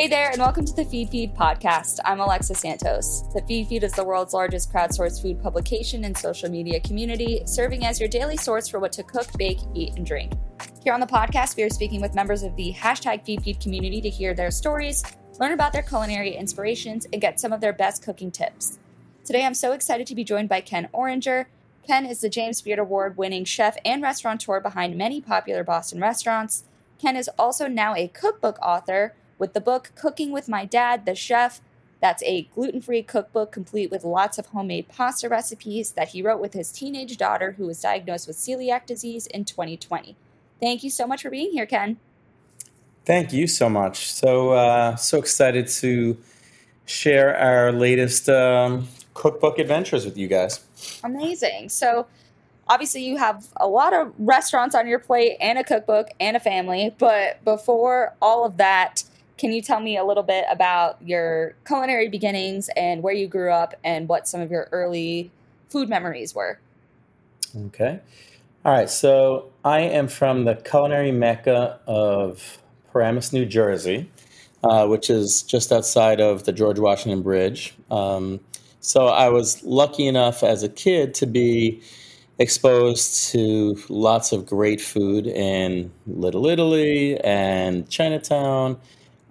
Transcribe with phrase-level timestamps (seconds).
[0.00, 1.98] Hey there, and welcome to the Feedfeed podcast.
[2.06, 3.24] I'm Alexa Santos.
[3.34, 8.00] The Feedfeed is the world's largest crowdsourced food publication and social media community, serving as
[8.00, 10.32] your daily source for what to cook, bake, eat, and drink.
[10.82, 14.08] Here on the podcast, we are speaking with members of the hashtag Feedfeed community to
[14.08, 15.04] hear their stories,
[15.38, 18.78] learn about their culinary inspirations, and get some of their best cooking tips.
[19.26, 21.44] Today, I'm so excited to be joined by Ken Oringer.
[21.86, 26.64] Ken is the James Beard Award winning chef and restaurateur behind many popular Boston restaurants.
[26.98, 31.16] Ken is also now a cookbook author with the book Cooking with My Dad, the
[31.16, 31.60] Chef.
[32.00, 36.40] That's a gluten free cookbook complete with lots of homemade pasta recipes that he wrote
[36.40, 40.14] with his teenage daughter who was diagnosed with celiac disease in 2020.
[40.60, 41.96] Thank you so much for being here, Ken.
[43.04, 44.12] Thank you so much.
[44.12, 46.18] So, uh, so excited to
[46.84, 50.60] share our latest um, cookbook adventures with you guys.
[51.02, 51.70] Amazing.
[51.70, 52.06] So,
[52.68, 56.40] obviously, you have a lot of restaurants on your plate and a cookbook and a
[56.40, 56.94] family.
[56.98, 59.04] But before all of that,
[59.40, 63.50] can you tell me a little bit about your culinary beginnings and where you grew
[63.50, 65.30] up and what some of your early
[65.70, 66.60] food memories were?
[67.56, 68.00] Okay.
[68.66, 68.90] All right.
[68.90, 72.58] So I am from the culinary mecca of
[72.92, 74.10] Paramus, New Jersey,
[74.62, 77.72] uh, which is just outside of the George Washington Bridge.
[77.90, 78.40] Um,
[78.80, 81.80] so I was lucky enough as a kid to be
[82.38, 88.78] exposed to lots of great food in Little Italy and Chinatown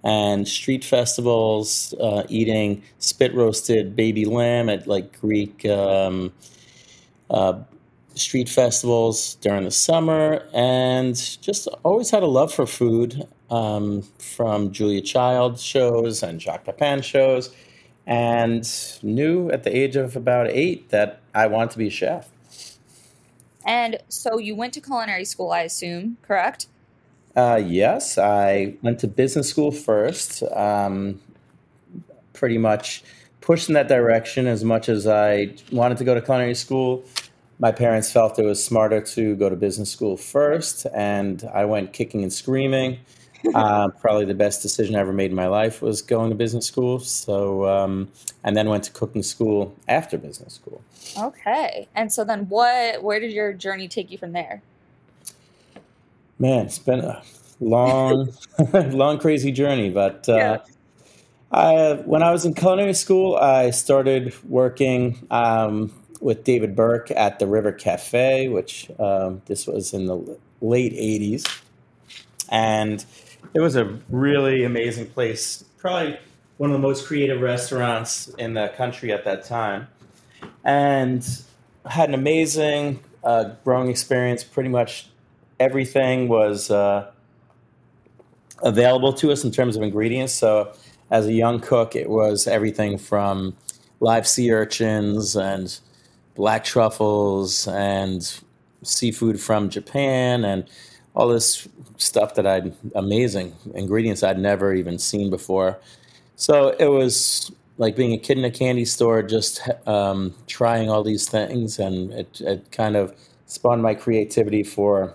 [0.04, 6.32] and street festivals, uh, eating spit roasted baby lamb at like Greek um,
[7.28, 7.60] uh,
[8.14, 14.72] street festivals during the summer, and just always had a love for food um, from
[14.72, 17.54] Julia Child shows and Jacques Pepin shows,
[18.06, 18.68] and
[19.02, 22.28] knew at the age of about eight that I wanted to be a chef.
[23.66, 26.66] And so you went to culinary school, I assume, correct?
[27.36, 30.42] Uh, yes, I went to business school first.
[30.42, 31.20] Um,
[32.32, 33.04] pretty much
[33.40, 37.04] pushed in that direction as much as I wanted to go to culinary school.
[37.58, 41.92] My parents felt it was smarter to go to business school first, and I went
[41.92, 42.98] kicking and screaming.
[43.54, 46.66] uh, probably the best decision I ever made in my life was going to business
[46.66, 46.98] school.
[46.98, 48.08] So, um,
[48.44, 50.82] and then went to cooking school after business school.
[51.18, 53.02] Okay, and so then what?
[53.02, 54.62] Where did your journey take you from there?
[56.40, 57.22] Man, it's been a
[57.60, 58.32] long,
[58.72, 59.90] long, crazy journey.
[59.90, 60.58] But uh, yeah.
[61.52, 65.92] I, when I was in culinary school, I started working um,
[66.22, 71.62] with David Burke at the River Cafe, which um, this was in the late 80s.
[72.48, 73.04] And
[73.52, 76.18] it was a really amazing place, probably
[76.56, 79.88] one of the most creative restaurants in the country at that time.
[80.64, 81.22] And
[81.84, 85.10] had an amazing uh, growing experience pretty much
[85.60, 87.12] everything was uh,
[88.62, 90.32] available to us in terms of ingredients.
[90.32, 90.72] So,
[91.10, 93.56] as a young cook, it was everything from
[94.00, 95.78] live sea urchins and
[96.34, 98.40] black truffles and
[98.82, 100.64] seafood from Japan and
[101.14, 101.68] all this
[101.98, 105.78] stuff that I'd amazing ingredients I'd never even seen before.
[106.36, 111.02] So it was like being a kid in a candy store, just um, trying all
[111.02, 113.14] these things, and it, it kind of
[113.46, 115.14] spawned my creativity for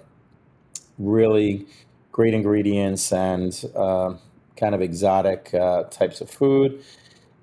[0.98, 1.66] really
[2.12, 4.14] great ingredients and uh,
[4.58, 6.84] kind of exotic uh, types of food.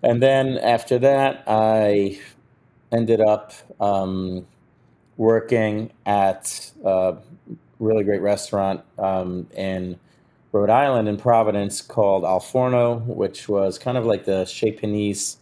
[0.03, 2.19] And then after that, I
[2.91, 4.47] ended up um,
[5.17, 7.17] working at a
[7.79, 9.99] really great restaurant um, in
[10.53, 15.37] Rhode Island in Providence called Al Forno, which was kind of like the Chez Panisse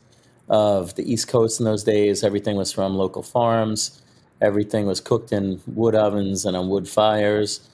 [0.49, 2.23] of the East Coast in those days.
[2.23, 4.03] Everything was from local farms.
[4.41, 7.69] Everything was cooked in wood ovens and on wood fires.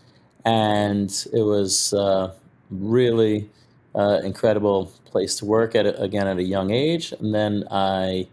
[0.46, 2.32] And it was uh,
[2.70, 3.50] really
[3.96, 7.12] uh, incredible place to work at, again, at a young age.
[7.12, 8.28] And then I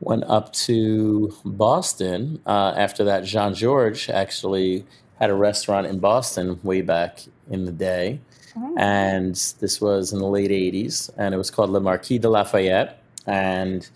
[0.00, 3.24] went up to Boston uh, after that.
[3.24, 4.84] Jean-Georges actually
[5.20, 8.20] had a restaurant in Boston way back in the day.
[8.56, 8.74] Oh.
[8.76, 13.00] And this was in the late 80s, and it was called Le Marquis de Lafayette.
[13.26, 13.88] And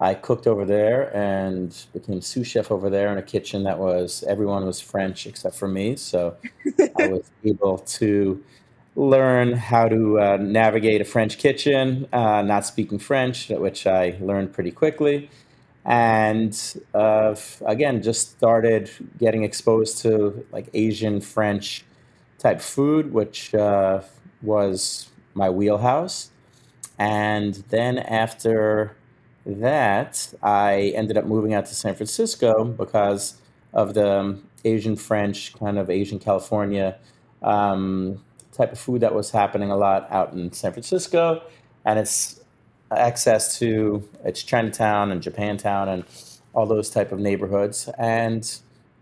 [0.00, 4.24] I cooked over there and became sous chef over there in a kitchen that was
[4.28, 5.96] everyone was French except for me.
[5.96, 6.36] So
[6.98, 8.42] I was able to
[8.94, 14.52] learn how to uh, navigate a French kitchen, uh, not speaking French, which I learned
[14.52, 15.30] pretty quickly.
[15.84, 16.54] And
[16.94, 17.34] uh,
[17.64, 21.84] again, just started getting exposed to like Asian, French
[22.38, 24.02] type food, which uh,
[24.42, 26.30] was my wheelhouse.
[26.98, 28.97] And then after
[29.54, 33.34] that, I ended up moving out to San Francisco because
[33.72, 36.96] of the Asian French, kind of Asian California
[37.42, 38.22] um,
[38.52, 41.42] type of food that was happening a lot out in San Francisco.
[41.84, 42.40] And it's
[42.90, 46.04] access to it's Chinatown and Japantown and
[46.54, 47.88] all those type of neighborhoods.
[47.98, 48.50] And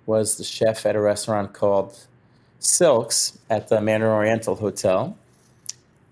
[0.04, 1.96] was the chef at a restaurant called
[2.58, 5.16] Silks at the Mandarin Oriental Hotel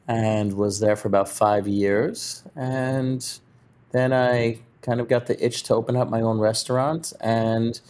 [0.07, 2.43] and was there for about five years.
[2.57, 3.39] And
[3.94, 7.81] then I kind of got the itch to open up my own restaurant and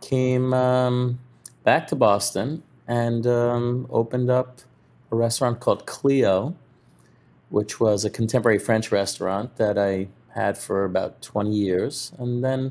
[0.00, 1.18] came um,
[1.64, 4.60] back to Boston and um, opened up
[5.10, 6.54] a restaurant called Clio,
[7.48, 12.12] which was a contemporary French restaurant that I had for about 20 years.
[12.18, 12.70] And then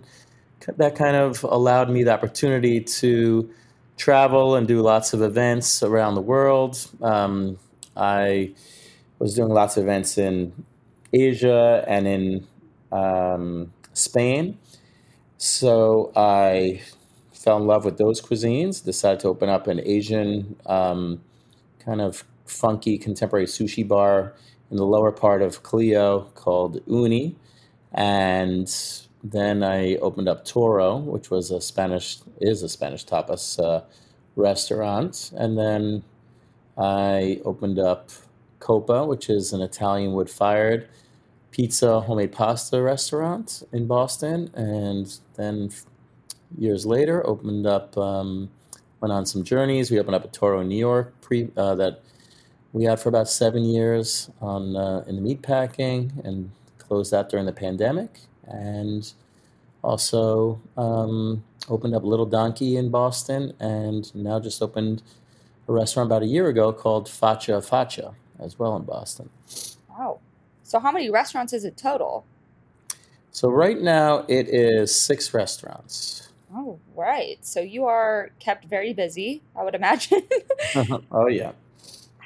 [0.77, 3.49] that kind of allowed me the opportunity to
[3.97, 6.89] travel and do lots of events around the world.
[7.01, 7.59] Um,
[7.97, 8.53] I
[9.19, 10.53] was doing lots of events in
[11.11, 12.47] Asia and in
[12.91, 14.57] um, Spain.
[15.37, 16.81] So I
[17.31, 21.21] fell in love with those cuisines, decided to open up an Asian um,
[21.79, 24.33] kind of funky contemporary sushi bar
[24.71, 27.35] in the lower part of Clio called Uni.
[27.93, 28.67] And
[29.23, 33.83] then I opened up Toro, which was a Spanish is a Spanish tapas uh,
[34.35, 36.03] restaurant, and then
[36.77, 38.09] I opened up
[38.59, 40.87] Coppa, which is an Italian wood fired
[41.51, 45.71] pizza homemade pasta restaurant in Boston, and then
[46.57, 48.49] years later opened up um,
[49.01, 49.91] went on some journeys.
[49.91, 52.01] We opened up a Toro in New York pre uh, that
[52.73, 57.29] we had for about seven years on uh, in the meat packing and closed that
[57.29, 59.13] during the pandemic and
[59.83, 65.01] also um, opened up Little Donkey in Boston, and now just opened
[65.67, 69.29] a restaurant about a year ago called Faccia Faccia as well in Boston.
[69.89, 70.19] Wow.
[70.67, 72.25] So, how many restaurants is it total?
[73.31, 76.29] So, right now it is six restaurants.
[76.53, 77.37] Oh, right.
[77.41, 80.23] So, you are kept very busy, I would imagine.
[81.11, 81.53] oh, yeah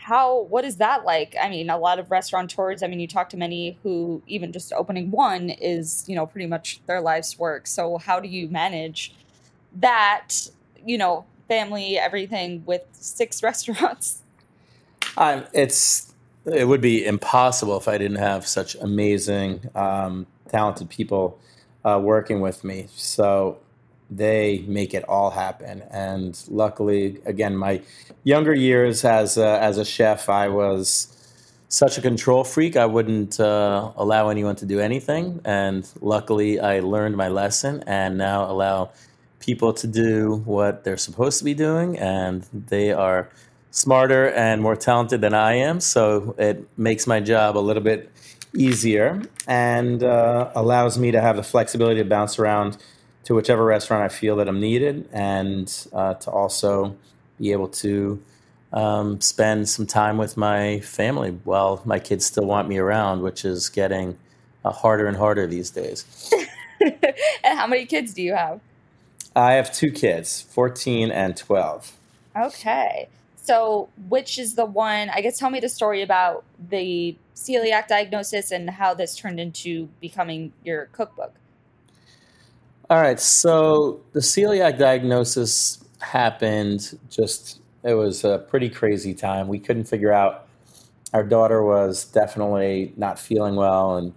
[0.01, 3.29] how what is that like i mean a lot of restaurateurs i mean you talk
[3.29, 7.67] to many who even just opening one is you know pretty much their life's work
[7.67, 9.13] so how do you manage
[9.75, 10.29] that
[10.83, 14.21] you know family everything with six restaurants
[15.17, 16.11] um, it's
[16.45, 21.39] it would be impossible if i didn't have such amazing um, talented people
[21.86, 23.57] uh, working with me so
[24.12, 25.81] they make it all happen.
[25.89, 27.81] And luckily, again, my
[28.24, 31.07] younger years as a, as a chef, I was
[31.69, 32.75] such a control freak.
[32.75, 35.39] I wouldn't uh, allow anyone to do anything.
[35.45, 38.91] And luckily, I learned my lesson and now allow
[39.39, 41.98] people to do what they're supposed to be doing.
[41.98, 43.29] And they are
[43.71, 45.79] smarter and more talented than I am.
[45.79, 48.11] So it makes my job a little bit
[48.53, 52.77] easier and uh, allows me to have the flexibility to bounce around
[53.23, 56.95] to whichever restaurant I feel that I'm needed, and uh, to also
[57.39, 58.21] be able to
[58.73, 63.45] um, spend some time with my family while my kids still want me around, which
[63.45, 64.17] is getting
[64.65, 66.33] uh, harder and harder these days.
[66.81, 68.59] and how many kids do you have?
[69.35, 71.93] I have two kids, 14 and 12.
[72.35, 73.07] Okay.
[73.51, 75.10] So, which is the one?
[75.10, 79.89] I guess tell me the story about the celiac diagnosis and how this turned into
[80.00, 81.34] becoming your cookbook.
[82.89, 83.20] All right.
[83.20, 89.50] So the celiac diagnosis happened just it was a pretty crazy time.
[89.50, 90.48] We couldn't figure out.
[91.12, 94.13] Our daughter was definitely not feeling well, and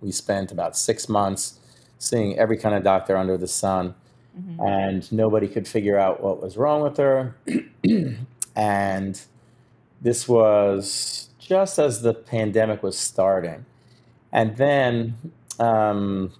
[0.00, 1.60] we spent about six months
[1.98, 3.94] seeing every kind of doctor under the sun,
[4.36, 4.60] mm-hmm.
[4.60, 7.36] and nobody could figure out what was wrong with her.
[8.56, 9.20] and
[10.00, 13.66] this was just as the pandemic was starting.
[14.32, 15.14] And then
[15.60, 16.32] um,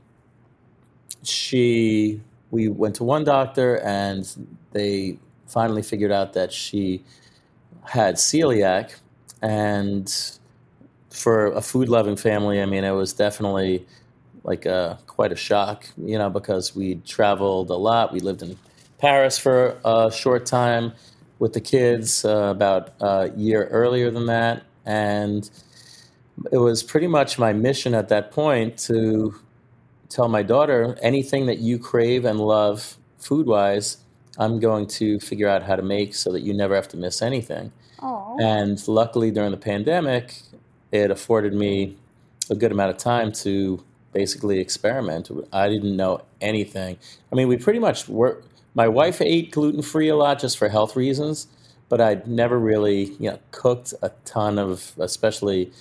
[1.22, 2.20] she,
[2.50, 4.26] we went to one doctor, and
[4.72, 7.04] they finally figured out that she
[7.84, 8.96] had celiac.
[9.42, 10.12] And
[11.10, 13.86] for a food loving family, I mean, it was definitely
[14.42, 18.12] like a, quite a shock, you know, because we traveled a lot.
[18.12, 18.56] We lived in
[18.98, 20.92] Paris for a short time
[21.38, 24.62] with the kids uh, about a year earlier than that.
[24.84, 25.48] And
[26.52, 29.34] it was pretty much my mission at that point to
[30.08, 33.98] tell my daughter anything that you crave and love food wise,
[34.38, 37.22] I'm going to figure out how to make so that you never have to miss
[37.22, 37.72] anything.
[37.98, 38.40] Aww.
[38.40, 40.42] And luckily, during the pandemic,
[40.92, 41.96] it afforded me
[42.50, 45.30] a good amount of time to basically experiment.
[45.52, 46.98] I didn't know anything.
[47.32, 48.42] I mean, we pretty much were.
[48.76, 51.48] My wife ate gluten free a lot just for health reasons,
[51.88, 55.72] but I'd never really, you know, cooked a ton of, especially,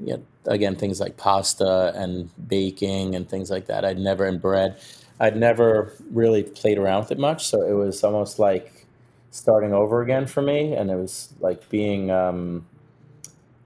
[0.00, 3.84] you know, again, things like pasta and baking and things like that.
[3.84, 4.80] I'd never, in bread.
[5.20, 8.84] I'd never really played around with it much, so it was almost like
[9.30, 12.66] starting over again for me, and it was like being um,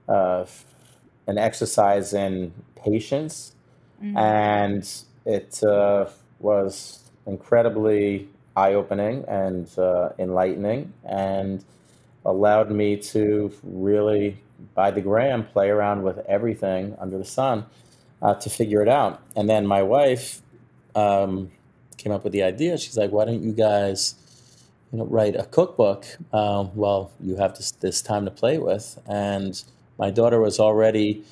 [0.07, 0.45] uh,
[1.25, 3.55] an exercise in patience,
[3.99, 4.15] mm-hmm.
[4.15, 4.87] and
[5.25, 6.05] it uh,
[6.39, 11.63] was incredibly eye-opening and uh, enlightening, and
[12.25, 14.37] allowed me to really,
[14.73, 17.65] by the gram, play around with everything under the sun
[18.21, 19.21] uh, to figure it out.
[19.35, 20.41] And then my wife
[20.95, 21.51] um,
[21.97, 22.77] came up with the idea.
[22.77, 24.15] She's like, "Why don't you guys,
[24.91, 26.05] you know, write a cookbook?
[26.31, 29.61] Uh, well, you have this, this time to play with." And
[29.97, 31.23] my daughter was already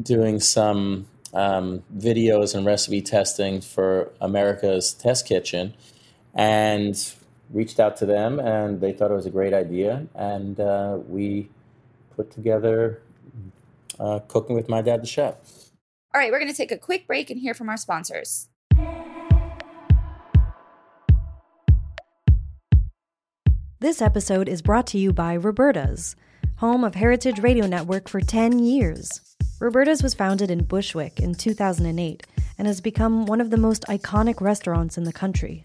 [0.00, 5.74] doing some um, videos and recipe testing for America's Test Kitchen,
[6.34, 7.14] and
[7.50, 11.48] reached out to them, and they thought it was a great idea, and uh, we
[12.16, 13.02] put together
[14.00, 15.36] uh, cooking with my dad, the chef.
[16.14, 18.48] All right, we're going to take a quick break and hear from our sponsors.
[23.80, 26.14] This episode is brought to you by Roberta's,
[26.56, 29.20] home of Heritage Radio Network for 10 years.
[29.60, 32.24] Roberta's was founded in Bushwick in 2008
[32.58, 35.64] and has become one of the most iconic restaurants in the country.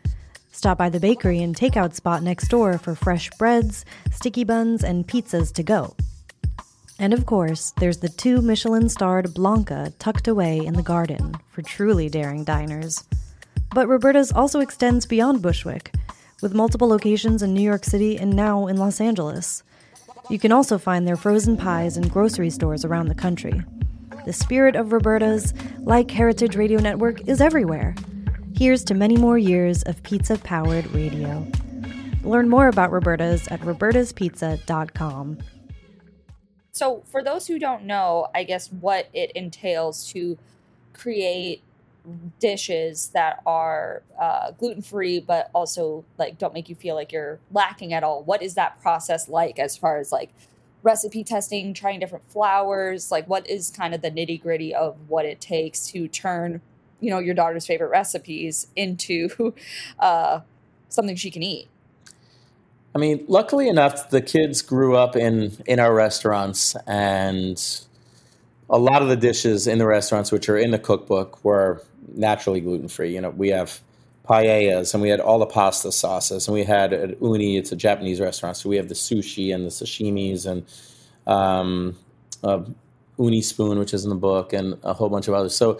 [0.51, 5.07] Stop by the bakery and takeout spot next door for fresh breads, sticky buns, and
[5.07, 5.95] pizzas to go.
[6.99, 11.61] And of course, there's the two Michelin starred Blanca tucked away in the garden for
[11.61, 13.03] truly daring diners.
[13.73, 15.93] But Roberta's also extends beyond Bushwick
[16.41, 19.63] with multiple locations in New York City and now in Los Angeles.
[20.29, 23.61] You can also find their frozen pies in grocery stores around the country.
[24.25, 27.95] The spirit of Roberta's, like Heritage Radio Network, is everywhere.
[28.61, 31.47] Here's to many more years of pizza powered radio.
[32.21, 35.39] Learn more about Roberta's at robertaspizza.com.
[36.71, 40.37] So, for those who don't know, I guess what it entails to
[40.93, 41.63] create
[42.37, 47.39] dishes that are uh, gluten free, but also like don't make you feel like you're
[47.51, 48.21] lacking at all.
[48.21, 50.29] What is that process like as far as like
[50.83, 53.09] recipe testing, trying different flours?
[53.09, 56.61] Like, what is kind of the nitty gritty of what it takes to turn,
[57.01, 59.53] you know, your daughter's favorite recipes into
[59.99, 60.39] uh,
[60.89, 61.67] something she can eat?
[62.93, 67.61] I mean, luckily enough, the kids grew up in in our restaurants and
[68.69, 71.83] a lot of the dishes in the restaurants, which are in the cookbook, were
[72.15, 73.13] naturally gluten free.
[73.13, 73.81] You know, we have
[74.27, 77.75] paellas and we had all the pasta sauces and we had at Uni, it's a
[77.75, 80.65] Japanese restaurant, so we have the sushi and the sashimis and
[81.27, 81.97] um,
[83.19, 85.55] Uni spoon, which is in the book, and a whole bunch of others.
[85.55, 85.79] So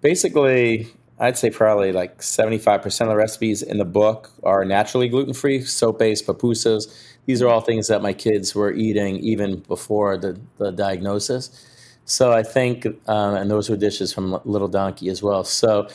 [0.00, 0.88] basically,
[1.18, 5.62] I'd say probably like 75% of the recipes in the book are naturally gluten free,
[5.62, 6.94] soap based, pupusas.
[7.26, 11.66] These are all things that my kids were eating even before the, the diagnosis.
[12.06, 15.44] So I think, um, and those were dishes from Little Donkey as well.
[15.44, 15.88] So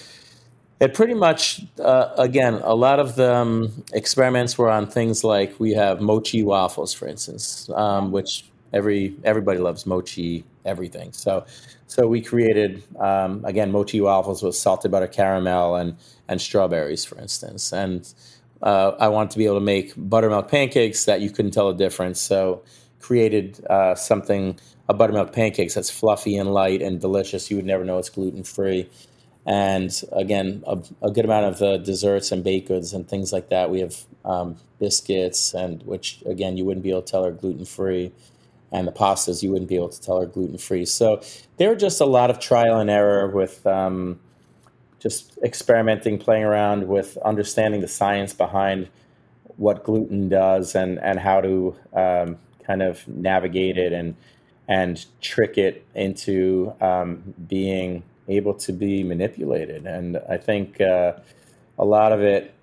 [0.80, 5.60] it pretty much, uh, again, a lot of the um, experiments were on things like
[5.60, 11.14] we have mochi waffles, for instance, um, which every everybody loves mochi everything.
[11.14, 11.46] So
[11.88, 17.18] so we created um, again mochi waffles with salted butter caramel and and strawberries, for
[17.20, 17.72] instance.
[17.72, 18.14] And
[18.62, 21.78] uh, I wanted to be able to make buttermilk pancakes that you couldn't tell the
[21.78, 22.20] difference.
[22.20, 22.64] So
[23.00, 27.50] created uh, something a buttermilk pancakes that's fluffy and light and delicious.
[27.50, 28.90] You would never know it's gluten free.
[29.46, 33.50] And again, a, a, good amount of the desserts and baked goods and things like
[33.50, 33.70] that.
[33.70, 37.66] We have um, biscuits, and which again you wouldn't be able to tell are gluten
[37.66, 38.12] free,
[38.72, 40.86] and the pastas you wouldn't be able to tell are gluten free.
[40.86, 41.22] So
[41.58, 44.20] there were just a lot of trial and error with um,
[45.00, 48.90] just experimenting, playing around with understanding the science behind
[49.58, 54.16] what gluten does and and how to um, kind of navigate it and
[54.68, 59.86] and trick it into um, being able to be manipulated.
[59.86, 61.14] And I think uh,
[61.78, 62.54] a lot of it,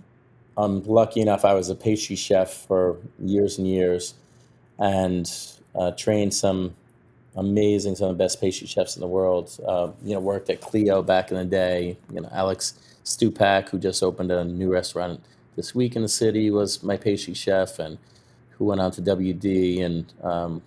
[0.56, 4.14] I'm lucky enough, I was a pastry chef for years and years
[4.78, 5.30] and
[5.74, 6.74] uh, trained some
[7.36, 9.58] amazing, some of the best pastry chefs in the world.
[9.66, 11.96] Uh, you know, worked at Clio back in the day.
[12.12, 12.74] You know, Alex
[13.04, 15.24] Stupak, who just opened a new restaurant
[15.56, 17.98] this week in the city, was my pastry chef, and
[18.50, 20.62] who went on to WD and um,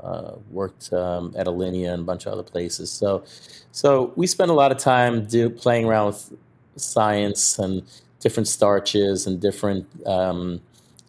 [0.00, 2.90] uh, worked um, at Alinea and a bunch of other places.
[2.90, 3.24] So,
[3.72, 6.32] so we spent a lot of time do, playing around with
[6.76, 7.82] science and
[8.20, 10.60] different starches and different, um,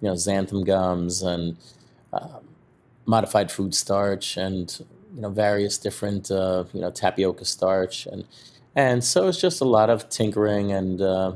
[0.01, 1.57] you know, xanthan gums and
[2.13, 2.39] uh,
[3.07, 4.85] modified food starch and
[5.15, 8.25] you know various different uh, you know tapioca starch and
[8.75, 11.33] and so it's just a lot of tinkering and uh,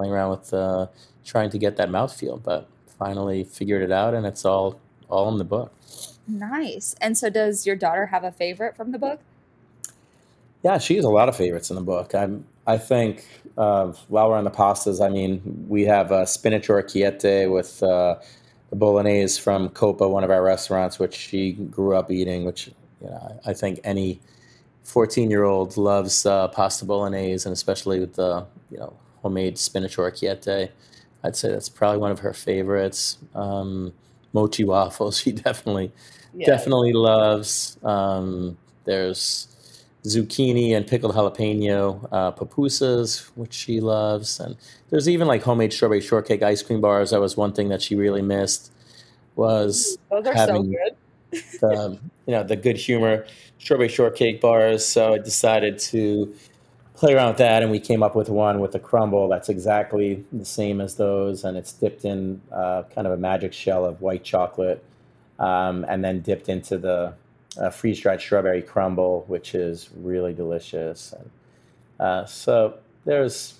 [0.00, 0.86] playing around with uh,
[1.24, 2.66] trying to get that mouthfeel, but
[2.98, 4.78] finally figured it out and it's all
[5.08, 5.72] all in the book.
[6.28, 6.94] Nice.
[7.00, 9.20] And so, does your daughter have a favorite from the book?
[10.62, 12.14] Yeah, she has a lot of favorites in the book.
[12.14, 16.68] I'm, I think uh, while we're on the pastas, I mean, we have a spinach
[16.68, 18.16] orecchiette with uh,
[18.70, 22.44] the bolognese from Coppa, one of our restaurants, which she grew up eating.
[22.44, 22.68] Which
[23.00, 24.20] you know, I think any
[24.84, 29.96] 14 year old loves uh, pasta bolognese, and especially with the you know homemade spinach
[29.96, 30.70] orecchiette.
[31.22, 33.18] I'd say that's probably one of her favorites.
[33.34, 33.92] Um,
[34.32, 35.92] mochi waffles, she definitely
[36.34, 36.46] yeah.
[36.46, 37.78] definitely loves.
[37.82, 39.49] Um, there's
[40.04, 44.56] zucchini and pickled jalapeno uh, pupusas, which she loves, and
[44.90, 47.10] there's even like homemade strawberry shortcake ice cream bars.
[47.10, 48.72] That was one thing that she really missed.
[49.36, 51.44] Was those are having, so good.
[51.60, 53.26] the, you know the good humor
[53.58, 54.86] strawberry shortcake bars.
[54.86, 56.34] So I decided to
[56.94, 60.24] play around with that, and we came up with one with a crumble that's exactly
[60.32, 64.00] the same as those, and it's dipped in uh, kind of a magic shell of
[64.00, 64.82] white chocolate,
[65.38, 67.14] um, and then dipped into the
[67.58, 71.12] uh, freeze dried strawberry crumble, which is really delicious.
[71.12, 71.30] And,
[71.98, 73.54] uh, so there's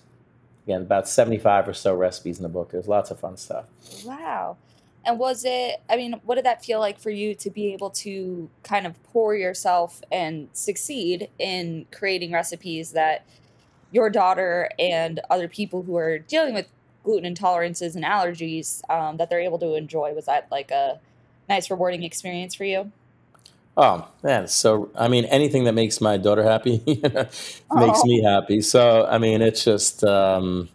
[0.64, 2.70] again about 75 or so recipes in the book.
[2.70, 3.66] There's lots of fun stuff.
[4.04, 4.56] Wow.
[5.04, 7.90] And was it, I mean, what did that feel like for you to be able
[7.90, 13.24] to kind of pour yourself and succeed in creating recipes that
[13.92, 16.66] your daughter and other people who are dealing with
[17.02, 20.12] gluten intolerances and allergies um, that they're able to enjoy?
[20.12, 21.00] Was that like a
[21.48, 22.92] nice, rewarding experience for you?
[23.76, 28.04] Oh man, so I mean, anything that makes my daughter happy makes oh.
[28.04, 28.60] me happy.
[28.60, 30.68] So I mean, it's just um,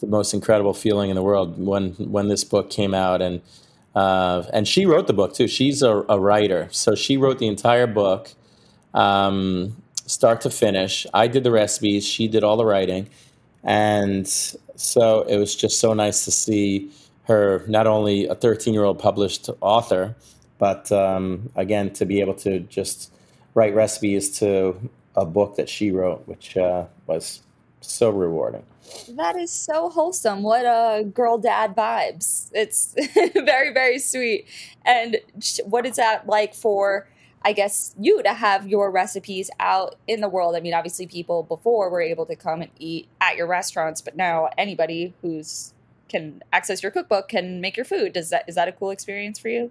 [0.00, 3.40] the most incredible feeling in the world when when this book came out and
[3.94, 5.48] uh, and she wrote the book too.
[5.48, 8.30] She's a, a writer, so she wrote the entire book,
[8.92, 11.06] um, start to finish.
[11.14, 13.08] I did the recipes, she did all the writing,
[13.64, 16.90] and so it was just so nice to see
[17.24, 20.14] her not only a 13 year old published author,
[20.58, 23.12] but um, again to be able to just
[23.54, 24.78] write recipes to
[25.16, 27.42] a book that she wrote, which uh, was
[27.80, 28.62] so rewarding.
[29.08, 30.42] That is so wholesome.
[30.42, 32.50] What a girl dad vibes.
[32.52, 32.94] It's
[33.34, 34.46] very, very sweet.
[34.84, 35.16] And
[35.64, 37.08] what is that like for,
[37.42, 40.54] I guess, you to have your recipes out in the world?
[40.54, 44.16] I mean, obviously, people before were able to come and eat at your restaurants, but
[44.16, 45.72] now anybody who's
[46.08, 48.12] can access your cookbook can make your food.
[48.12, 49.70] Does that is that a cool experience for you?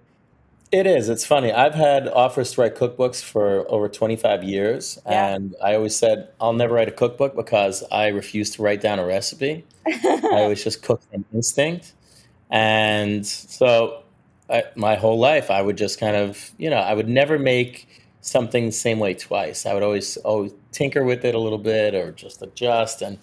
[0.76, 1.08] It is.
[1.08, 1.54] It's funny.
[1.54, 4.98] I've had offers to write cookbooks for over 25 years.
[5.06, 5.34] Yeah.
[5.34, 8.98] And I always said, I'll never write a cookbook because I refuse to write down
[8.98, 9.64] a recipe.
[9.86, 11.94] I always just cook from instinct.
[12.50, 14.02] And so
[14.50, 17.88] I, my whole life, I would just kind of, you know, I would never make
[18.20, 19.64] something the same way twice.
[19.64, 23.00] I would always, always tinker with it a little bit or just adjust.
[23.00, 23.16] And,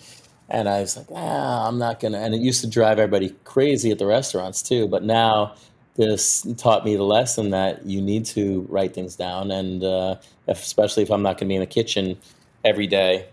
[0.49, 2.17] and I was like, ah, I'm not going to.
[2.17, 4.87] And it used to drive everybody crazy at the restaurants too.
[4.87, 5.53] But now,
[5.95, 10.15] this taught me the lesson that you need to write things down, and uh,
[10.47, 12.17] especially if I'm not going to be in the kitchen
[12.63, 13.27] every day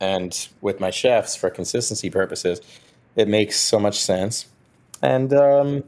[0.00, 2.60] and with my chefs for consistency purposes,
[3.16, 4.46] it makes so much sense.
[5.02, 5.84] And um,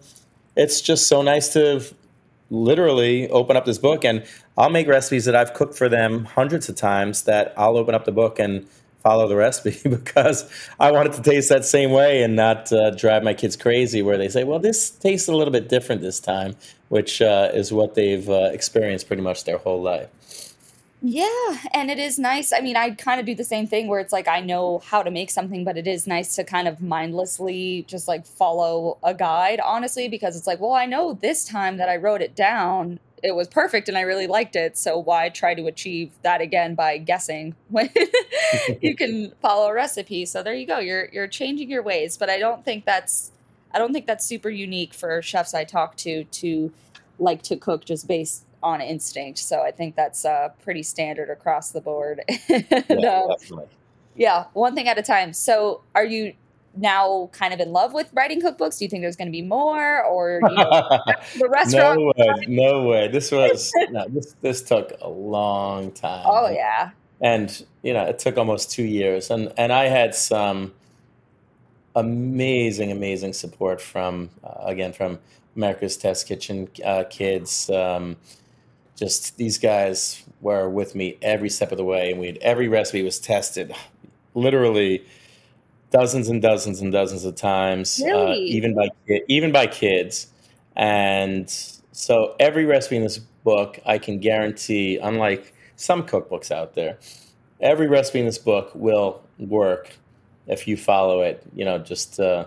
[0.56, 1.84] it's just so nice to
[2.50, 4.24] literally open up this book and
[4.56, 8.04] I'll make recipes that I've cooked for them hundreds of times that I'll open up
[8.06, 8.66] the book and
[9.02, 12.90] follow the recipe because I want it to taste that same way and not uh,
[12.90, 16.20] drive my kids crazy where they say, well, this tastes a little bit different this
[16.20, 16.56] time,
[16.88, 20.08] which uh, is what they've uh, experienced pretty much their whole life.
[21.00, 22.52] Yeah, and it is nice.
[22.52, 25.04] I mean, I kind of do the same thing where it's like I know how
[25.04, 29.14] to make something, but it is nice to kind of mindlessly just like follow a
[29.14, 32.98] guide, honestly, because it's like, well, I know this time that I wrote it down,
[33.22, 34.76] it was perfect and I really liked it.
[34.76, 37.90] So why try to achieve that again by guessing when
[38.80, 40.26] you can follow a recipe?
[40.26, 40.78] So there you go.
[40.78, 43.32] You're you're changing your ways, but I don't think that's
[43.72, 46.72] I don't think that's super unique for chefs I talk to to
[47.18, 49.38] like to cook just based on instinct.
[49.38, 52.22] So I think that's uh, pretty standard across the board.
[52.48, 53.62] and, yeah, um,
[54.16, 55.32] yeah, one thing at a time.
[55.32, 56.34] So are you
[56.80, 58.78] now kind of in love with writing cookbooks?
[58.78, 60.98] Do you think there's going to be more, or you know,
[61.38, 62.00] the restaurant?
[62.00, 63.08] no way, no way.
[63.08, 66.24] This was no, this this took a long time.
[66.26, 70.72] Oh yeah, and you know it took almost two years, and and I had some
[71.94, 75.18] amazing, amazing support from uh, again from
[75.56, 77.68] America's Test Kitchen uh, kids.
[77.70, 78.16] Um,
[78.96, 82.68] just these guys were with me every step of the way, and we had every
[82.68, 83.72] recipe was tested,
[84.34, 85.04] literally
[85.90, 88.32] dozens and dozens and dozens of times, uh, really?
[88.32, 88.88] uh, even by
[89.28, 90.28] even by kids.
[90.76, 91.50] And
[91.92, 96.98] so every recipe in this book, I can guarantee, unlike some cookbooks out there,
[97.60, 99.90] every recipe in this book will work
[100.46, 101.42] if you follow it.
[101.54, 102.46] You know, just uh,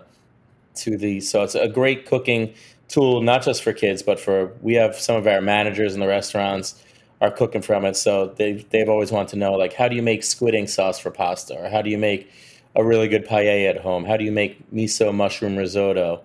[0.76, 2.54] to the so it's a great cooking
[2.88, 6.08] tool not just for kids but for we have some of our managers in the
[6.08, 6.84] restaurants
[7.20, 10.02] are cooking from it so they've, they've always wanted to know like how do you
[10.02, 12.32] make squid ink sauce for pasta or how do you make
[12.76, 14.06] a really good paella at home.
[14.06, 16.22] How do you make miso mushroom risotto?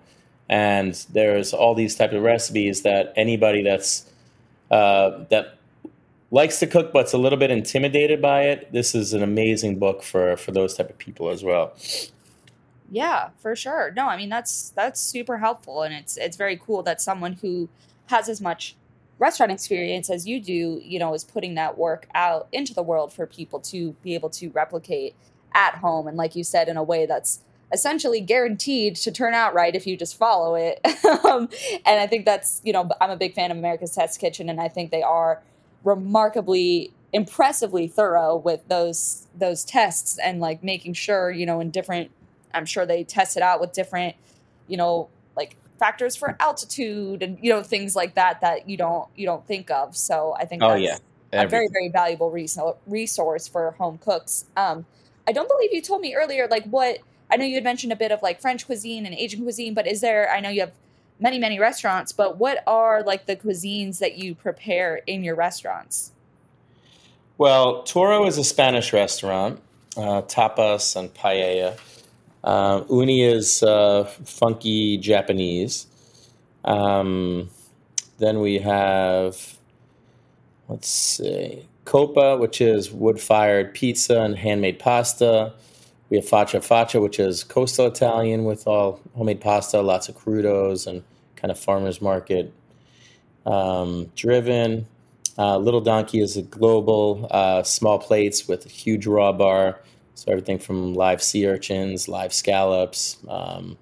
[0.49, 4.09] And there's all these type of recipes that anybody that's
[4.71, 5.57] uh, that
[6.31, 8.71] likes to cook but's a little bit intimidated by it.
[8.71, 11.73] This is an amazing book for for those type of people as well.
[12.89, 13.91] Yeah, for sure.
[13.95, 17.67] No, I mean that's that's super helpful and it's it's very cool that someone who
[18.07, 18.75] has as much
[19.19, 23.11] restaurant experience as you do, you know, is putting that work out into the world
[23.11, 25.15] for people to be able to replicate
[25.53, 27.41] at home and like you said in a way that's
[27.73, 30.79] essentially guaranteed to turn out right if you just follow it.
[31.25, 31.49] um,
[31.85, 34.61] and I think that's, you know, I'm a big fan of America's Test Kitchen and
[34.61, 35.41] I think they are
[35.83, 42.11] remarkably impressively thorough with those those tests and like making sure, you know, in different
[42.53, 44.15] I'm sure they test it out with different,
[44.67, 49.07] you know, like factors for altitude and you know things like that that you don't
[49.15, 49.95] you don't think of.
[49.95, 50.97] So I think oh yeah,
[51.31, 51.45] Everything.
[51.45, 52.31] a very very valuable
[52.85, 54.45] resource for home cooks.
[54.55, 54.85] Um,
[55.27, 57.97] I don't believe you told me earlier like what I know you had mentioned a
[57.97, 60.31] bit of like French cuisine and Asian cuisine, but is there?
[60.31, 60.71] I know you have
[61.19, 66.11] many many restaurants, but what are like the cuisines that you prepare in your restaurants?
[67.37, 69.61] Well, Toro is a Spanish restaurant,
[69.95, 71.77] uh, tapas and paella.
[72.43, 75.87] Uh, uni is uh, funky Japanese.
[76.63, 77.49] Um,
[78.17, 79.57] then we have,
[80.67, 85.53] let's see, Coppa, which is wood fired pizza and handmade pasta.
[86.09, 90.85] We have Faccia Faccia, which is coastal Italian with all homemade pasta, lots of crudos
[90.87, 91.03] and
[91.35, 92.53] kind of farmer's market
[93.45, 94.87] um, driven.
[95.37, 99.79] Uh, Little Donkey is a global, uh, small plates with a huge raw bar
[100.17, 103.77] so everything from live sea urchins, live scallops, um,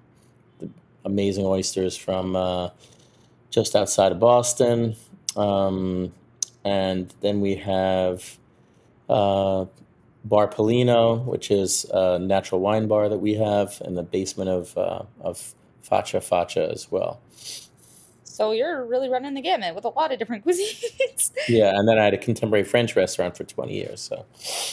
[1.06, 2.68] amazing oysters from uh,
[3.48, 4.96] just outside of Boston,
[5.34, 6.12] um,
[6.66, 8.38] and then we have
[9.08, 9.66] uh,
[10.24, 14.76] Bar Polino, which is a natural wine bar that we have in the basement of
[14.76, 15.54] uh, of
[15.88, 17.20] Faccia Faccia as well.
[18.24, 21.30] So you're really running the gamut with a lot of different cuisines.
[21.48, 24.00] yeah, and then I had a contemporary French restaurant for 20 years.
[24.00, 24.26] So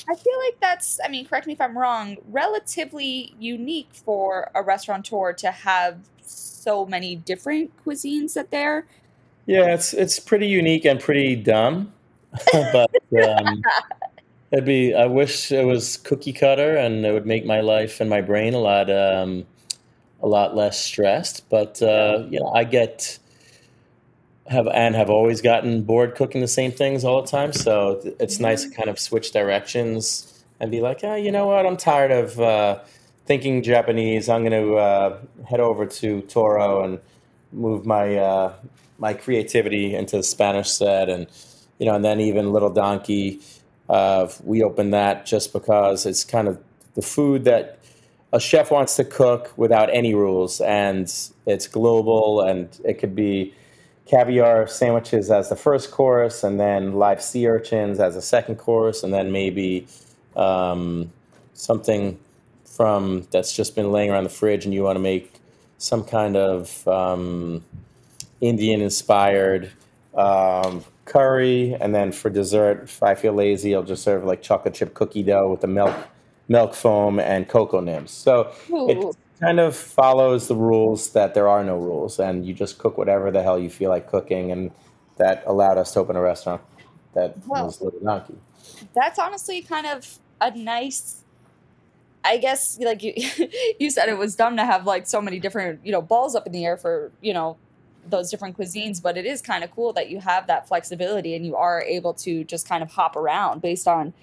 [0.10, 4.64] I feel like that's, I mean, correct me if I'm wrong, relatively unique for a
[4.64, 8.86] restaurateur to have so many different cuisines that they're.
[9.46, 11.92] Yeah, it's it's pretty unique and pretty dumb,
[12.54, 12.92] but
[13.24, 13.62] um,
[14.52, 14.94] it'd be.
[14.94, 18.54] I wish it was cookie cutter and it would make my life and my brain
[18.54, 19.46] a lot um,
[20.22, 21.50] a lot less stressed.
[21.50, 23.20] But uh, you know, I get
[24.48, 27.54] have and have always gotten bored cooking the same things all the time.
[27.54, 31.66] So it's nice to kind of switch directions and be like, yeah, you know what?
[31.66, 32.80] I'm tired of uh,
[33.26, 34.30] thinking Japanese.
[34.30, 37.00] I'm going to uh, head over to Toro and
[37.52, 38.54] move my uh,
[39.04, 41.28] my creativity into the Spanish set, and
[41.78, 43.42] you know, and then even Little Donkey.
[43.90, 46.58] Uh, we opened that just because it's kind of
[46.96, 47.80] the food that
[48.32, 51.14] a chef wants to cook without any rules, and
[51.46, 53.54] it's global, and it could be
[54.06, 59.04] caviar sandwiches as the first course, and then live sea urchins as a second course,
[59.04, 59.86] and then maybe
[60.38, 61.12] um,
[61.54, 62.18] something
[62.64, 65.34] from that's just been laying around the fridge, and you want to make
[65.78, 67.62] some kind of um,
[68.44, 69.72] Indian inspired
[70.16, 74.74] um, curry, and then for dessert, if I feel lazy, I'll just serve like chocolate
[74.74, 75.96] chip cookie dough with the milk
[76.50, 78.12] milk foam and cocoa nibs.
[78.12, 78.90] So Ooh.
[78.90, 82.98] it kind of follows the rules that there are no rules, and you just cook
[82.98, 84.72] whatever the hell you feel like cooking, and
[85.18, 86.62] that allowed us to open a restaurant
[87.14, 88.36] that well, was Little Donkey.
[88.94, 91.22] That's honestly kind of a nice.
[92.26, 93.14] I guess like you,
[93.80, 96.46] you said it was dumb to have like so many different you know balls up
[96.46, 97.58] in the air for you know
[98.10, 101.46] those different cuisines but it is kind of cool that you have that flexibility and
[101.46, 104.14] you are able to just kind of hop around based on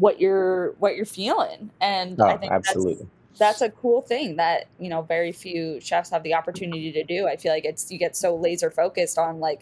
[0.00, 1.70] what you're what you're feeling.
[1.80, 3.06] And oh, i think absolutely.
[3.38, 7.04] that's, that's a cool thing that you know very few chefs have the opportunity to
[7.04, 7.28] do.
[7.28, 9.60] I feel like it's you get so laser focused on like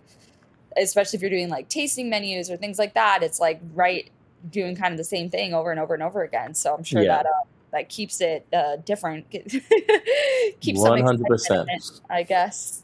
[0.76, 4.10] especially if you're doing like tasting menus or things like that it's like right
[4.48, 6.54] doing kind of the same thing over and over and over again.
[6.54, 7.16] So i'm sure yeah.
[7.16, 12.82] that uh, that keeps it uh, different keeps 100% i guess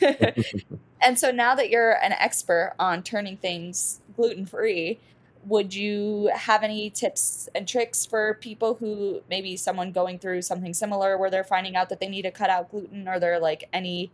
[1.00, 4.98] and so now that you're an expert on turning things gluten free,
[5.46, 10.74] would you have any tips and tricks for people who maybe someone going through something
[10.74, 13.06] similar where they're finding out that they need to cut out gluten?
[13.06, 14.10] Are there like any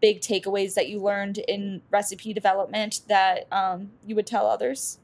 [0.00, 4.98] big takeaways that you learned in recipe development that um, you would tell others?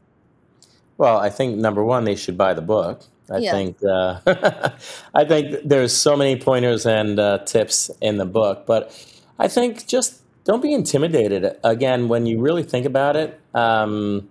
[0.99, 3.05] Well, I think number one, they should buy the book.
[3.31, 3.53] I yeah.
[3.53, 4.21] think uh,
[5.15, 8.91] I think there's so many pointers and uh, tips in the book, but
[9.40, 11.57] I think just don't be intimidated.
[11.64, 14.29] Again, when you really think about it, um,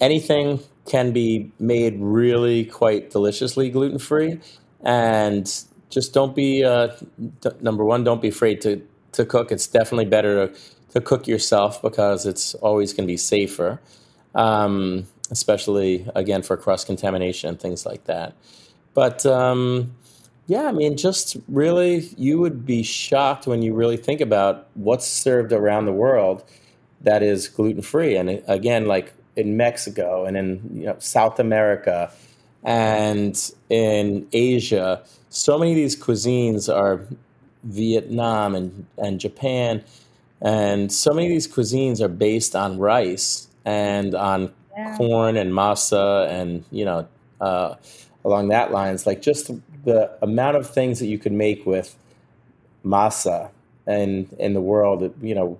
[0.00, 4.40] anything can be made really quite deliciously gluten free,
[4.82, 5.44] and
[5.90, 6.88] just don't be uh,
[7.42, 8.02] d- number one.
[8.02, 8.82] Don't be afraid to
[9.12, 9.52] to cook.
[9.52, 10.54] It's definitely better to
[10.92, 13.82] to cook yourself because it's always going to be safer,
[14.34, 18.32] um, especially again for cross contamination and things like that.
[18.94, 19.94] But um,
[20.50, 25.06] yeah, I mean, just really, you would be shocked when you really think about what's
[25.06, 26.42] served around the world
[27.02, 28.16] that is gluten free.
[28.16, 32.10] And again, like in Mexico and in you know, South America
[32.64, 37.06] and in Asia, so many of these cuisines are
[37.62, 39.84] Vietnam and, and Japan.
[40.40, 44.96] And so many of these cuisines are based on rice and on yeah.
[44.96, 47.06] corn and masa and, you know,
[47.40, 47.76] uh,
[48.24, 49.06] along that lines.
[49.06, 49.52] Like just
[49.84, 51.96] the amount of things that you can make with
[52.84, 53.50] masa
[53.86, 55.58] and in the world, you know,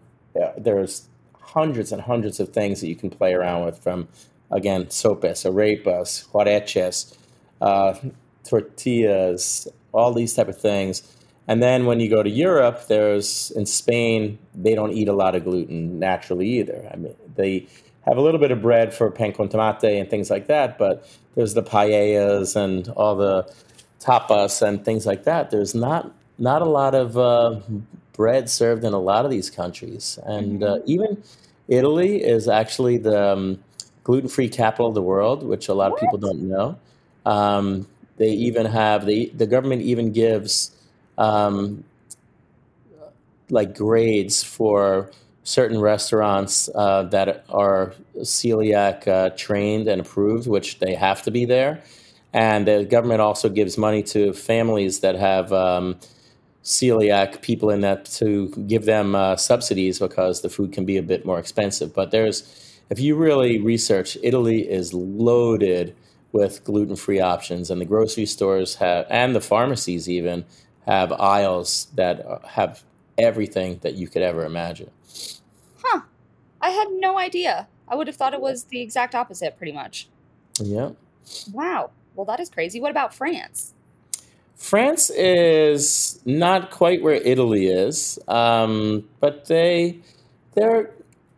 [0.56, 1.08] there's
[1.40, 4.08] hundreds and hundreds of things that you can play around with from,
[4.50, 7.16] again, sopes, arepas, huaraches,
[7.60, 7.94] uh,
[8.44, 11.16] tortillas, all these type of things.
[11.48, 15.34] And then when you go to Europe, there's in Spain, they don't eat a lot
[15.34, 16.88] of gluten naturally either.
[16.92, 17.66] I mean, they
[18.06, 21.08] have a little bit of bread for pan con tomate and things like that, but
[21.34, 23.52] there's the paellas and all the
[24.00, 25.50] tapas and things like that.
[25.50, 27.60] There's not not a lot of uh,
[28.12, 30.90] bread served in a lot of these countries, and uh, mm-hmm.
[30.90, 31.22] even
[31.68, 33.62] Italy is actually the um,
[34.04, 36.02] gluten-free capital of the world, which a lot what?
[36.02, 36.78] of people don't know.
[37.26, 37.86] Um,
[38.16, 40.72] they even have the the government even gives
[41.18, 41.84] um,
[43.50, 45.10] like grades for
[45.44, 51.44] certain restaurants uh, that are celiac uh, trained and approved, which they have to be
[51.44, 51.82] there.
[52.32, 55.98] And the government also gives money to families that have um,
[56.62, 61.02] celiac people in that to give them uh, subsidies because the food can be a
[61.02, 61.92] bit more expensive.
[61.94, 65.96] But there's, if you really research, Italy is loaded
[66.32, 70.44] with gluten free options, and the grocery stores have, and the pharmacies even
[70.86, 72.84] have aisles that uh, have
[73.18, 74.90] everything that you could ever imagine.
[75.82, 76.02] Huh.
[76.60, 77.66] I had no idea.
[77.88, 80.08] I would have thought it was the exact opposite, pretty much.
[80.60, 80.90] Yeah.
[81.52, 81.90] Wow.
[82.20, 82.80] Well, that is crazy.
[82.80, 83.72] What about France?
[84.54, 90.00] France is not quite where Italy is, um, but they
[90.52, 90.90] they're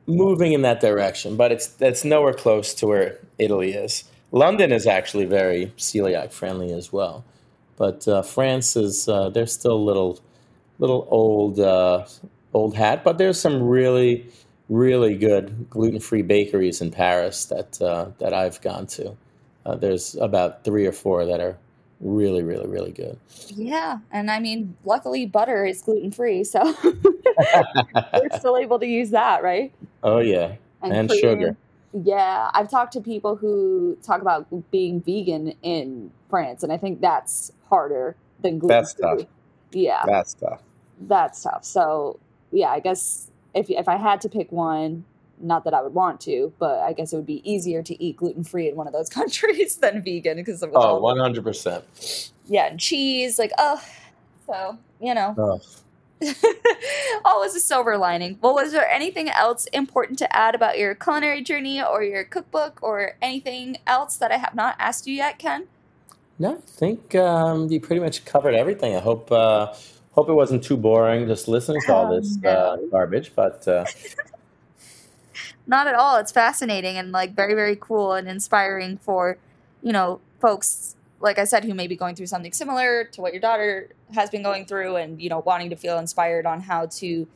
[0.08, 1.36] moving in that direction.
[1.36, 4.02] But it's that's nowhere close to where Italy is.
[4.32, 7.24] London is actually very celiac friendly as well,
[7.76, 10.18] but uh, France is uh, they're still a little
[10.80, 12.06] little old uh,
[12.52, 13.04] old hat.
[13.04, 14.26] But there's some really
[14.68, 19.16] really good gluten free bakeries in Paris that uh, that I've gone to.
[19.64, 21.56] Uh, there's about three or four that are
[22.00, 23.18] really, really, really good.
[23.48, 29.10] Yeah, and I mean, luckily butter is gluten free, so we're still able to use
[29.10, 29.72] that, right?
[30.02, 31.56] Oh yeah, and, and sugar.
[31.94, 37.00] Yeah, I've talked to people who talk about being vegan in France, and I think
[37.00, 38.76] that's harder than gluten.
[38.76, 39.20] That's tough.
[39.72, 40.62] Yeah, that's tough.
[41.00, 41.64] That's tough.
[41.64, 42.18] So
[42.50, 45.04] yeah, I guess if if I had to pick one,
[45.42, 48.16] not that I would want to, but I guess it would be easier to eat
[48.16, 51.84] gluten free in one of those countries than vegan because of oh, one hundred percent.
[52.46, 53.82] Yeah, and cheese, like oh,
[54.46, 55.34] so you know.
[55.36, 55.60] Oh.
[57.24, 58.38] Always a silver lining.
[58.40, 62.78] Well, was there anything else important to add about your culinary journey or your cookbook
[62.80, 65.66] or anything else that I have not asked you yet, Ken?
[66.38, 68.94] No, I think um, you pretty much covered everything.
[68.94, 69.74] I hope uh,
[70.12, 72.50] hope it wasn't too boring just listening to all this no.
[72.50, 73.84] uh, garbage, but uh...
[75.66, 76.16] not at all.
[76.16, 79.38] It's fascinating and like very very cool and inspiring for
[79.82, 83.32] you know folks like I said who may be going through something similar to what
[83.32, 86.86] your daughter has been going through, and you know wanting to feel inspired on how
[86.86, 87.26] to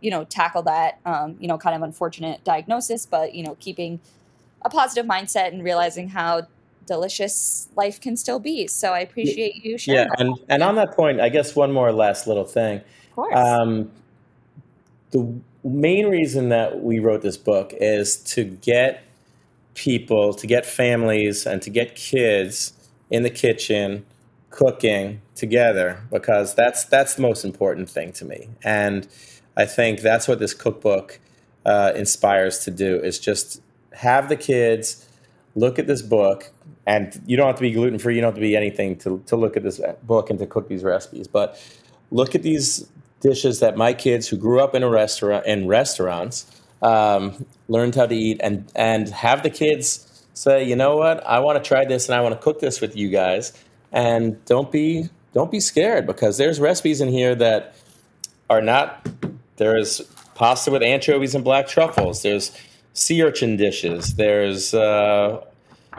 [0.00, 4.00] you know tackle that um, you know kind of unfortunate diagnosis, but you know keeping
[4.62, 6.46] a positive mindset and realizing how
[6.86, 8.66] delicious life can still be.
[8.66, 10.00] So I appreciate you sharing.
[10.00, 10.20] Yeah, that.
[10.20, 12.78] and and on that point, I guess one more last little thing.
[12.78, 13.36] Of course.
[13.36, 13.90] Um,
[15.10, 19.04] the main reason that we wrote this book is to get
[19.74, 22.72] people, to get families, and to get kids
[23.10, 24.04] in the kitchen
[24.50, 28.48] cooking together because that's that's the most important thing to me.
[28.62, 29.08] And
[29.56, 31.18] I think that's what this cookbook
[31.66, 33.60] uh, inspires to do is just
[33.94, 35.08] have the kids
[35.54, 36.50] look at this book
[36.86, 38.14] and you don't have to be gluten free.
[38.14, 40.68] You don't have to be anything to, to look at this book and to cook
[40.68, 41.26] these recipes.
[41.28, 41.60] But
[42.10, 42.88] look at these
[43.20, 46.46] dishes that my kids who grew up in a restaurant in restaurants
[46.82, 51.38] um, learned how to eat, and and have the kids say, you know what, I
[51.38, 53.52] want to try this and I want to cook this with you guys.
[53.92, 57.74] And don't be don't be scared because there's recipes in here that
[58.50, 59.08] are not.
[59.56, 60.00] There's
[60.34, 62.22] pasta with anchovies and black truffles.
[62.22, 62.50] There's
[62.92, 64.14] sea urchin dishes.
[64.14, 65.44] There's uh,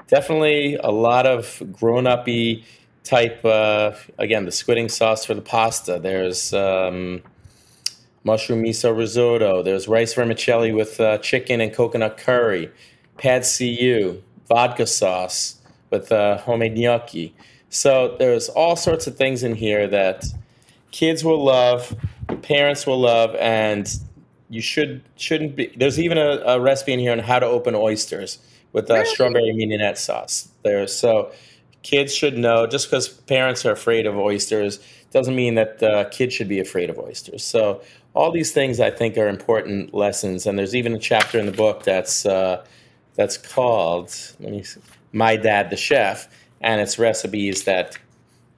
[0.07, 2.65] definitely a lot of grown uppy
[3.05, 3.45] type.
[3.45, 5.99] Uh, again, the squid ink sauce for the pasta.
[5.99, 7.21] There's um,
[8.23, 9.63] mushroom miso risotto.
[9.63, 12.71] There's rice vermicelli with uh, chicken and coconut curry.
[13.17, 17.33] Pad see ew, vodka sauce with uh, homemade gnocchi.
[17.69, 20.25] So there's all sorts of things in here that
[20.91, 21.95] kids will love,
[22.41, 23.87] parents will love, and
[24.49, 25.73] you should shouldn't be.
[25.77, 28.39] There's even a, a recipe in here on how to open oysters
[28.73, 29.05] with uh, really?
[29.05, 30.87] strawberry mignonette sauce there.
[30.87, 31.31] So
[31.85, 34.79] kids should know just because parents are afraid of oysters
[35.11, 37.43] doesn't mean that uh, kids should be afraid of oysters.
[37.43, 37.81] So
[38.15, 40.47] all these things I think are important lessons.
[40.47, 42.65] And there's even a chapter in the book that's uh,
[43.13, 44.11] that's called
[45.11, 46.27] "My Dad the Chef,"
[46.59, 47.97] and it's recipes that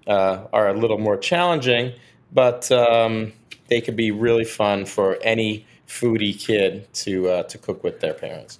[0.07, 1.91] uh, are a little more challenging,
[2.31, 3.33] but um,
[3.67, 8.13] they could be really fun for any foodie kid to uh, to cook with their
[8.13, 8.59] parents.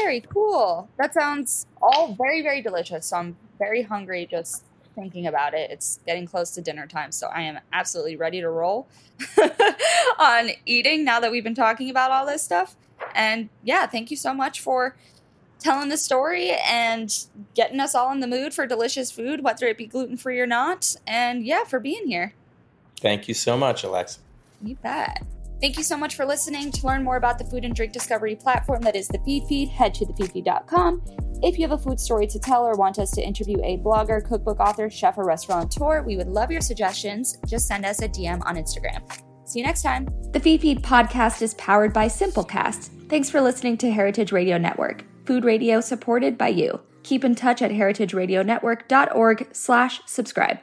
[0.00, 0.88] Very cool.
[0.98, 3.06] That sounds all very, very delicious.
[3.06, 5.70] So I'm very hungry just thinking about it.
[5.70, 8.88] It's getting close to dinner time, so I am absolutely ready to roll
[10.18, 12.76] on eating now that we've been talking about all this stuff.
[13.14, 14.96] And yeah, thank you so much for
[15.58, 19.78] telling the story and getting us all in the mood for delicious food, whether it
[19.78, 20.96] be gluten free or not.
[21.06, 22.34] And yeah, for being here.
[23.00, 24.20] Thank you so much, Alexa.
[24.62, 25.22] You bet.
[25.62, 26.72] Thank you so much for listening.
[26.72, 29.94] To learn more about the food and drink discovery platform that is the Feedfeed, head
[29.94, 31.04] to thefeedfeed.com.
[31.40, 34.26] If you have a food story to tell or want us to interview a blogger,
[34.26, 37.38] cookbook author, chef, or restaurateur, we would love your suggestions.
[37.46, 39.02] Just send us a DM on Instagram.
[39.44, 40.06] See you next time.
[40.32, 43.08] The Feedfeed podcast is powered by Simplecast.
[43.08, 46.80] Thanks for listening to Heritage Radio Network, food radio supported by you.
[47.04, 50.58] Keep in touch at heritageradionetwork.org slash subscribe.